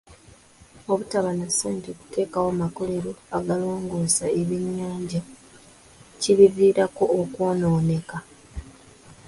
[0.91, 5.21] Obutaba na ssente kuteekawo makolero agalongoosa ebyennyanja
[6.21, 8.17] kibiviirako okwonooneka.